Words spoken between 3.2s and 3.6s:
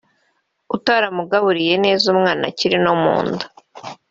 nda